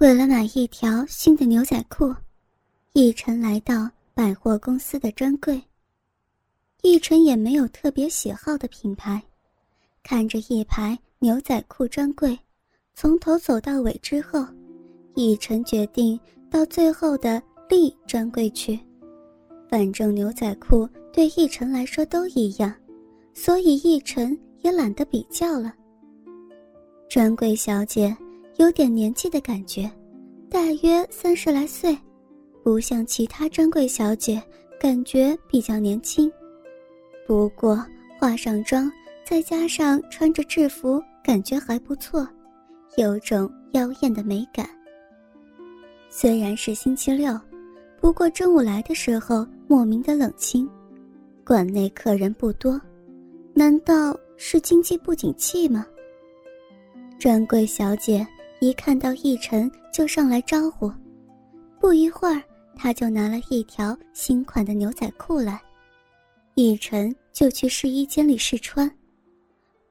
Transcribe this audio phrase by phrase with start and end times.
[0.00, 2.14] 为了买一条新的牛仔裤，
[2.92, 5.60] 奕晨来到百货公司的专柜。
[6.82, 9.20] 奕晨也没有特别喜好的品牌，
[10.04, 12.38] 看着一排牛仔裤专柜，
[12.94, 14.46] 从头走到尾之后，
[15.16, 16.18] 奕晨决定
[16.48, 18.78] 到最后的立专柜去。
[19.68, 22.72] 反正牛仔裤对奕晨来说都一样，
[23.34, 25.74] 所以奕晨也懒得比较了。
[27.08, 28.16] 专柜小姐。
[28.58, 29.88] 有点年纪的感觉，
[30.50, 31.96] 大约三十来岁，
[32.64, 34.42] 不像其他专柜小姐，
[34.80, 36.30] 感觉比较年轻。
[37.24, 37.80] 不过
[38.18, 38.90] 化上妆，
[39.24, 42.26] 再加上穿着制服，感觉还不错，
[42.96, 44.68] 有种妖艳的美感。
[46.10, 47.38] 虽然是星期六，
[48.00, 50.68] 不过中午来的时候莫名的冷清，
[51.44, 52.80] 馆内客人不多，
[53.54, 55.86] 难道是经济不景气吗？
[57.20, 58.26] 专柜小姐。
[58.60, 60.92] 一看到奕晨就上来招呼，
[61.78, 62.42] 不一会儿
[62.74, 65.60] 他就拿了一条新款的牛仔裤来，
[66.56, 68.90] 奕晨就去试衣间里试穿。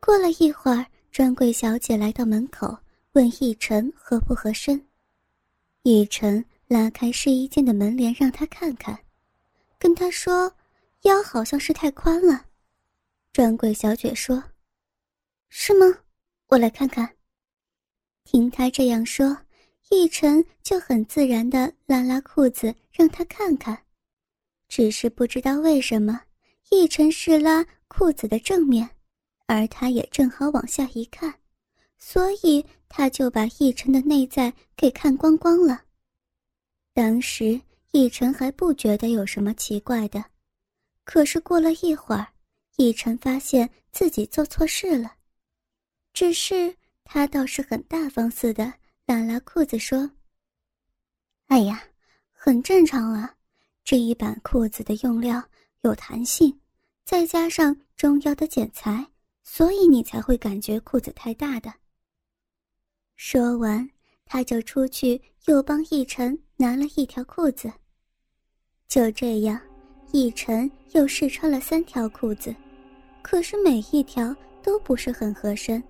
[0.01, 2.77] 过了一会儿，专柜小姐来到门口，
[3.13, 4.81] 问奕晨合不合身。
[5.83, 8.97] 奕晨拉开试衣间的门帘让他看看，
[9.79, 10.51] 跟他说
[11.03, 12.45] 腰好像是太宽了。
[13.31, 14.43] 专柜小姐说
[15.47, 15.85] ：“是吗？
[16.47, 17.09] 我来看看。”
[18.29, 19.37] 听他这样说，
[19.89, 23.85] 奕晨就很自然的拉拉裤子让他看看，
[24.67, 26.23] 只是不知道为什么，
[26.71, 28.89] 奕晨是拉裤子的正面，
[29.45, 31.33] 而他也正好往下一看，
[31.97, 35.83] 所以他就把奕晨的内在给看光光了。
[36.93, 37.61] 当时
[37.93, 40.21] 奕晨还不觉得有什么奇怪的，
[41.05, 42.27] 可是过了一会儿，
[42.75, 45.13] 奕晨发现自己做错事了，
[46.11, 46.75] 只是。
[47.09, 48.73] 他倒是很大方似的，
[49.05, 50.11] 拉拉裤子说
[51.47, 51.81] ：“哎呀，
[52.33, 53.33] 很正常啊，
[53.85, 55.41] 这一版裤子的用料
[55.83, 56.59] 有弹性，
[57.05, 59.07] 再加上中腰的剪裁，
[59.41, 61.73] 所以你才会感觉裤子太大的。”
[63.15, 63.89] 说完，
[64.25, 67.71] 他就出去又帮奕晨拿了一条裤子。
[68.89, 69.57] 就这样，
[70.11, 72.53] 奕晨又试穿了三条裤子，
[73.21, 75.81] 可是每一条都不是很合身。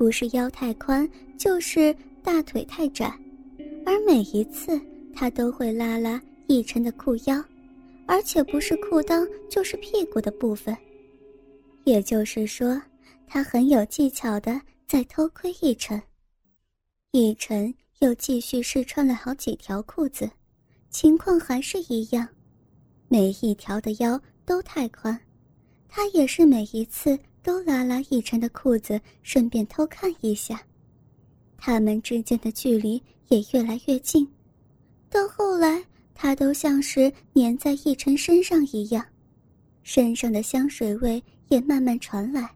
[0.00, 1.06] 不是腰太宽，
[1.36, 3.14] 就是大腿太窄，
[3.84, 4.80] 而每一次
[5.12, 6.18] 他都会拉拉
[6.48, 7.44] 奕晨的裤腰，
[8.06, 10.74] 而且不是裤裆就是屁股的部分，
[11.84, 12.80] 也就是说，
[13.26, 16.00] 他很有技巧的在偷窥奕晨。
[17.12, 20.30] 奕晨又继续试穿了好几条裤子，
[20.88, 22.26] 情况还是一样，
[23.08, 25.20] 每一条的腰都太宽，
[25.90, 27.18] 他也是每一次。
[27.42, 30.62] 都拉拉奕晨的裤子，顺便偷看一下，
[31.56, 34.28] 他们之间的距离也越来越近，
[35.08, 35.82] 到后来，
[36.14, 39.04] 他都像是粘在奕晨身上一样，
[39.82, 42.50] 身上的香水味也慢慢传来。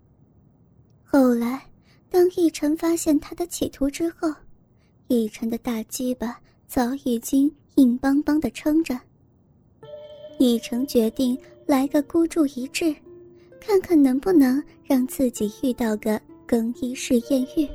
[1.03, 1.63] 后来，
[2.11, 4.33] 当奕晨发现他的企图之后，
[5.09, 8.99] 奕晨的大鸡巴早已经硬邦邦的撑着。
[10.39, 12.95] 奕晨决定来个孤注一掷。
[13.67, 17.67] 看看能不能让自己遇到个更衣室艳遇。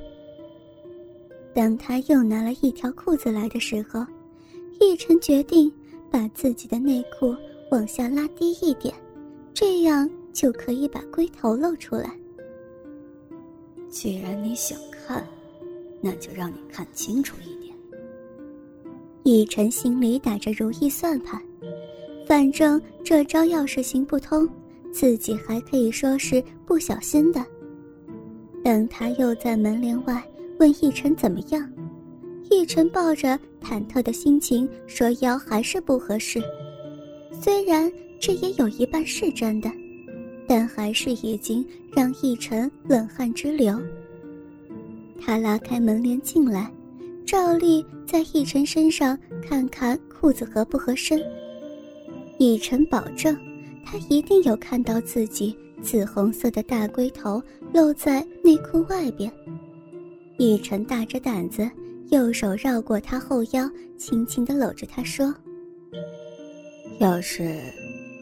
[1.51, 4.05] 当他又拿了一条裤子来的时候，
[4.79, 5.71] 奕晨决定
[6.11, 7.35] 把自己的内裤
[7.71, 8.93] 往下拉低一点，
[9.51, 12.15] 这样就可以把龟头露出来。
[13.89, 15.27] 既然你想看，
[15.99, 17.75] 那就让你看清楚一点。
[19.23, 21.41] 奕晨心里打着如意算盘，
[22.27, 24.47] 反正这招要是行不通。
[24.91, 27.45] 自己还可以说是不小心的。
[28.63, 30.21] 等他又在门帘外
[30.59, 31.71] 问奕晨怎么样，
[32.49, 36.41] 奕晨抱着忐忑的心情说：“腰还是不合适。”
[37.41, 39.71] 虽然这也有一半是真的，
[40.47, 41.65] 但还是已经
[41.95, 43.79] 让奕晨冷汗直流。
[45.21, 46.69] 他拉开门帘进来，
[47.25, 51.21] 照例在奕晨身上看看裤子合不合身。
[52.39, 53.37] 奕晨保证。
[53.91, 57.41] 他一定有看到自己紫红色的大龟头
[57.73, 59.31] 露在内裤外边。
[60.37, 61.67] 奕晨大着胆子，
[62.09, 65.33] 右手绕过他后腰，轻轻地搂着他说
[67.01, 67.59] ：“要是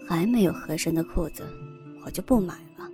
[0.08, 1.44] 还没有合身的裤子，
[2.06, 2.90] 我就不买了。”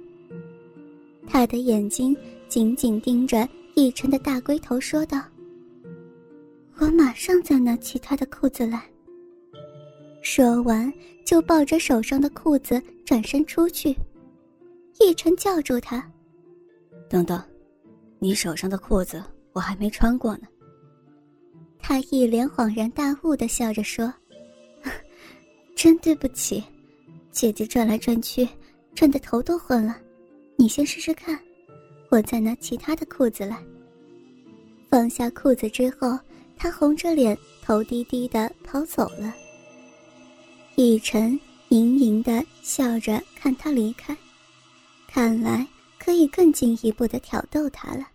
[1.29, 2.17] 他的眼睛
[2.49, 5.21] 紧紧盯着奕晨的大龟头，说道
[6.79, 8.83] ：“我马上再拿其他的裤子来。”
[10.35, 10.91] 说完，
[11.23, 13.95] 就抱着手上的裤子转身出去。
[14.97, 16.03] 奕晨叫住他
[17.07, 17.39] ：“等等，
[18.17, 20.47] 你手上的裤子我还没穿过呢。”
[21.77, 24.11] 他一脸恍然大悟的笑着说
[25.77, 26.63] ：“真对不起，
[27.29, 28.49] 姐姐转来转去，
[28.95, 29.95] 转的头都昏了。
[30.55, 31.39] 你先试试看，
[32.09, 33.63] 我再拿其他的裤子来。”
[34.89, 36.17] 放下裤子之后，
[36.57, 39.31] 他红着脸，头低低的跑走了。
[40.75, 41.39] 逸晨
[41.69, 44.15] 盈盈的笑着看他离开，
[45.07, 45.67] 看来
[45.97, 48.07] 可以更进一步的挑逗他了。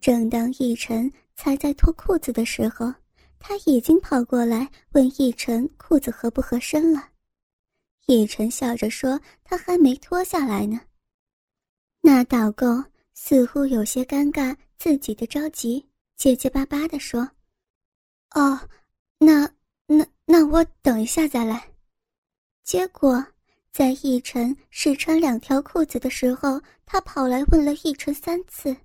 [0.00, 1.12] 正当逸晨。
[1.38, 2.90] 才在脱裤子的时候，
[3.38, 7.10] 他已经跑过来问逸晨裤子合不合身了。
[8.06, 10.80] 逸晨笑着说：“他还没脱下来呢。”
[12.00, 12.82] 那导购
[13.12, 17.28] 似乎有些尴尬自己的着急，结结巴巴的说
[18.34, 18.58] ：“哦，
[19.18, 19.46] 那
[19.86, 21.70] 那那我等一下再来。”
[22.64, 23.24] 结果
[23.72, 28.76] 在奕晨试穿两条裤子的时候，他跑来问了奕晨三次。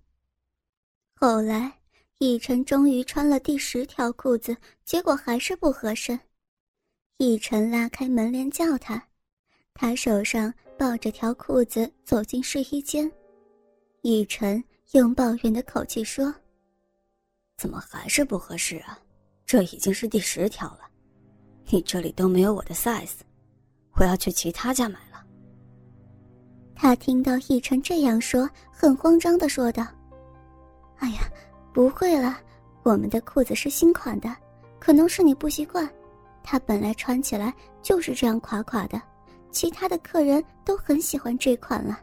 [1.15, 1.73] 后来。
[2.19, 4.55] 奕晨终于穿了第十条裤子，
[4.85, 6.19] 结果还是不合身。
[7.17, 9.03] 奕晨拉开门帘叫他，
[9.73, 13.11] 他手上抱着条裤子走进试衣间。
[14.03, 16.31] 奕晨用抱怨的口气说
[17.57, 18.99] ：“怎么还是不合适啊？
[19.43, 20.90] 这已经是第十条了，
[21.69, 23.19] 你这里都没有我的 size，
[23.93, 25.23] 我要去其他家买了。”
[26.75, 29.85] 他听到逸晨这样说，很慌张的说道
[30.99, 31.21] ：“哎呀。”
[31.73, 32.37] 不会了，
[32.83, 34.35] 我们的裤子是新款的，
[34.77, 35.89] 可能是你不习惯。
[36.43, 39.01] 它本来穿起来就是这样垮垮的，
[39.51, 41.97] 其他的客人都很喜欢这款了。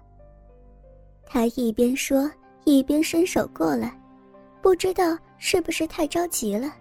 [1.26, 2.30] 他一边说，
[2.64, 3.94] 一边伸手过来，
[4.62, 6.72] 不知道是不是太着急了，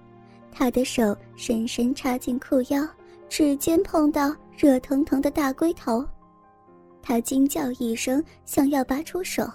[0.58, 2.84] 他的手深深插进裤腰，
[3.30, 6.04] 指尖碰到热腾腾的大龟头，
[7.00, 9.48] 他惊叫一声，想要拔出手，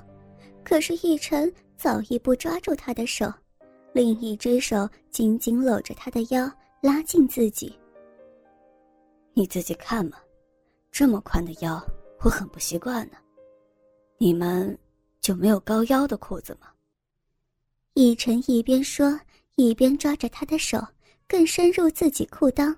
[0.62, 1.52] 可是逸晨。
[1.76, 3.26] 早一步抓住他的手，
[3.92, 6.48] 另一只手紧紧搂着他的腰，
[6.80, 7.76] 拉近自己。
[9.34, 10.16] 你自己看嘛，
[10.92, 11.84] 这么宽的腰，
[12.20, 13.16] 我很不习惯呢。
[14.18, 14.78] 你们
[15.20, 16.68] 就没有高腰的裤子吗？
[17.94, 19.18] 逸晨一边说，
[19.56, 20.78] 一边抓着他的手，
[21.28, 22.74] 更深入自己裤裆。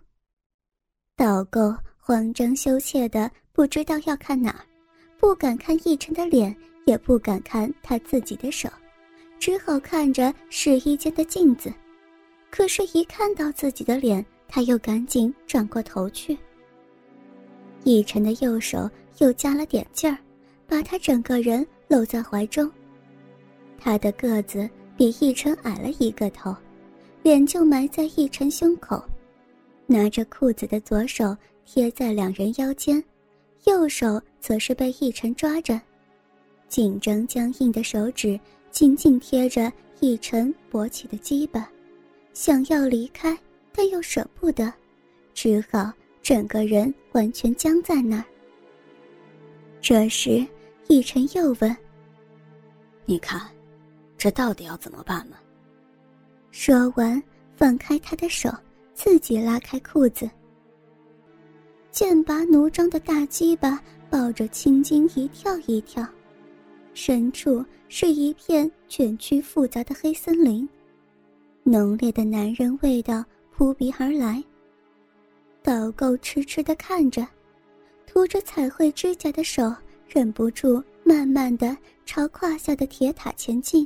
[1.17, 4.65] 导购慌张羞怯的不知道要看哪儿，
[5.19, 6.55] 不敢看逸晨的脸，
[6.87, 8.69] 也不敢看他自己的手。
[9.39, 11.73] 只好看着试衣间的镜子，
[12.51, 16.37] 可是，一看到自己的脸，他又赶紧转过头去。
[17.83, 18.89] 逸晨的右手
[19.19, 20.17] 又加了点劲儿，
[20.67, 22.71] 把他整个人搂在怀中。
[23.79, 26.57] 他的个子比逸晨矮了一个头，
[27.25, 29.03] 脸就埋在逸晨胸口，
[29.87, 31.35] 拿着裤子的左手
[31.65, 33.03] 贴在两人腰间，
[33.65, 35.81] 右手则是被逸晨抓着，
[36.69, 38.39] 紧张僵硬的手指。
[38.71, 41.71] 紧紧贴着奕晨勃起的鸡巴，
[42.35, 43.39] 想要离开，
[43.73, 44.71] 但又舍不得，
[45.33, 48.25] 只好整个人完全僵在那儿。
[49.81, 50.45] 这时，
[50.89, 51.75] 奕晨又问
[53.07, 53.41] ：“你看，
[54.19, 55.37] 这到底要怎么办呢？”
[56.57, 57.21] 说完，
[57.57, 58.49] 放开他的手，
[58.95, 60.31] 自己拉开裤子，
[61.91, 66.07] 剑拔弩张的大鸡巴抱着青筋一跳一跳。
[66.95, 70.67] 深处是一片卷曲复杂的黑森林，
[71.65, 74.43] 浓烈的男人味道扑鼻而来。
[75.61, 77.27] 导购痴痴的看着，
[78.07, 79.75] 涂着彩绘指甲的手
[80.07, 81.77] 忍不住慢慢的
[82.07, 83.85] 朝胯下的铁塔前进。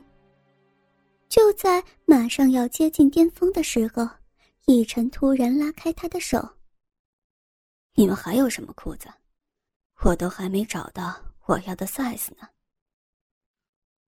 [1.28, 4.08] 就在马上要接近巅峰的时候，
[4.66, 6.56] 逸晨突然拉开他的手
[7.94, 9.08] ：“你们还有什么裤子？
[10.04, 11.14] 我都还没找到
[11.46, 12.48] 我要的 size 呢。”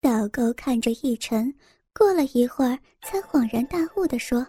[0.01, 1.53] 导购看着逸晨，
[1.95, 4.41] 过了一会儿才恍然大悟的说：“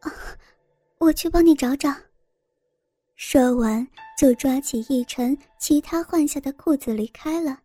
[0.00, 0.12] 啊，
[0.98, 1.94] 我去帮你找找。”
[3.14, 3.86] 说完
[4.18, 7.62] 就抓起逸晨其他换下的裤子离开了，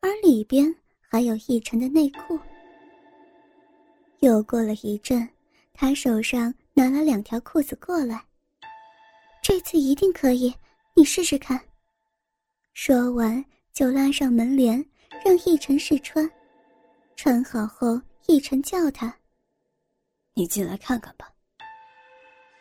[0.00, 2.36] 而里边还有逸晨的内裤。
[4.20, 5.28] 又过了一阵，
[5.74, 8.24] 他手上拿了两条裤子过来，
[9.42, 10.54] 这次一定可以，
[10.94, 11.60] 你试试看。
[12.72, 14.84] 说完就拉上门帘。
[15.22, 16.26] 让逸晨试穿，
[17.14, 19.14] 穿好后，逸晨叫他
[20.32, 21.30] ：“你进来看看吧。”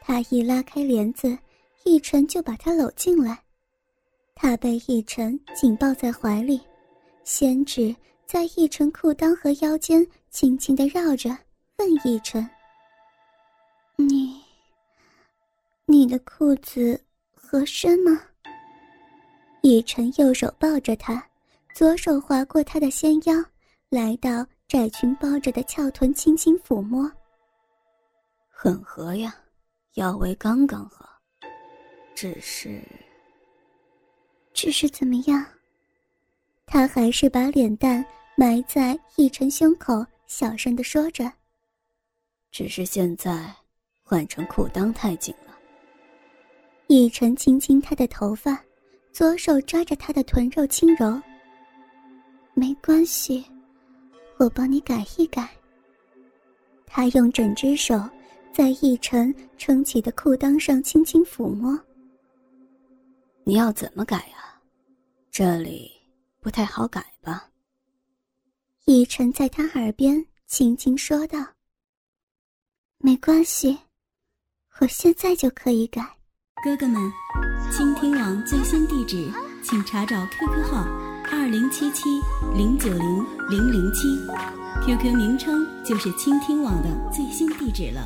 [0.01, 1.37] 他一拉开帘子，
[1.85, 3.41] 奕晨就把他搂进来。
[4.35, 6.59] 他被奕晨紧抱在怀里，
[7.23, 11.37] 仙指在奕晨裤裆和腰间轻轻的绕着，
[11.79, 12.47] 问逸晨
[13.95, 14.43] ：“你，
[15.85, 17.01] 你的裤子
[17.33, 18.21] 合身吗？”
[19.63, 21.25] 逸晨右手抱着他。
[21.73, 23.33] 左手划过她的纤腰，
[23.89, 27.09] 来到窄裙包着的翘臀，轻轻抚摸。
[28.49, 29.33] 很合呀，
[29.93, 31.07] 腰围刚刚好。
[32.13, 32.81] 只是，
[34.53, 35.45] 只是怎么样？
[36.65, 38.05] 他还是把脸蛋
[38.35, 41.31] 埋在奕晨胸口，小声的说着
[42.51, 43.53] ：“只是现在
[44.03, 45.57] 换成裤裆太紧了。”
[46.89, 48.63] 奕晨轻轻他的头发，
[49.11, 51.21] 左手抓着他的臀肉轻柔。
[52.53, 53.45] 没关系，
[54.37, 55.49] 我帮你改一改。
[56.85, 57.95] 他用整只手
[58.51, 61.79] 在奕晨撑起的裤裆上轻轻抚摸。
[63.43, 64.61] 你要怎么改啊？
[65.29, 65.91] 这里。
[66.41, 67.49] 不太好改吧？
[68.85, 71.45] 奕晨在他耳边轻轻说道
[73.01, 73.79] ：“没关系，
[74.81, 76.01] 我现在就可以改。”
[76.61, 77.01] 哥哥们，
[77.71, 79.31] 倾听网最新地址，
[79.63, 80.85] 请查找 QQ 号
[81.31, 82.09] 二零七七
[82.53, 84.09] 零九零零零七
[84.85, 88.05] ，QQ 名称就是倾听网的最新地址了。